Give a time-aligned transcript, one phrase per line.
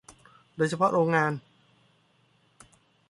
[0.55, 1.31] โดยเฉพาะโรงงาน